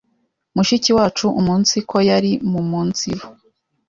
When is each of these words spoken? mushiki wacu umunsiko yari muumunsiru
mushiki 0.55 0.91
wacu 0.97 1.25
umunsiko 1.39 1.95
yari 2.09 2.31
muumunsiru 2.49 3.25